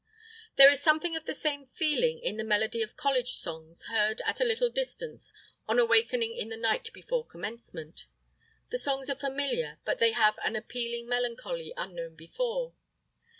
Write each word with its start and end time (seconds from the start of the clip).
There 0.55 0.71
is 0.71 0.81
something 0.81 1.15
of 1.15 1.25
the 1.27 1.33
same 1.35 1.67
feeling 1.67 2.17
in 2.17 2.37
the 2.37 2.43
melody 2.43 2.81
of 2.81 2.95
college 2.97 3.33
songs 3.33 3.83
heard 3.83 4.19
at 4.25 4.41
a 4.41 4.43
little 4.43 4.71
distance 4.71 5.31
on 5.67 5.77
awakening 5.77 6.35
in 6.35 6.49
the 6.49 6.57
night 6.57 6.89
before 6.91 7.23
Commencement. 7.23 8.07
The 8.71 8.79
songs 8.79 9.11
are 9.11 9.15
familiar, 9.15 9.77
but 9.85 9.99
they 9.99 10.13
have 10.13 10.39
an 10.43 10.55
appealing 10.55 11.07
melancholy 11.07 11.71
unknown 11.77 12.15
before. 12.15 12.73